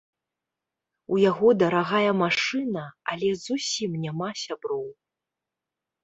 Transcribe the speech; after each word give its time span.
У 1.15 1.17
яго 1.31 1.47
дарагая 1.63 2.13
машына, 2.23 2.83
але 3.15 3.29
зусім 3.41 3.91
няма 4.07 4.29
сяброў. 4.45 4.81